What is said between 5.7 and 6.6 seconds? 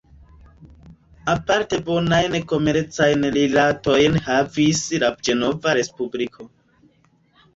Respubliko.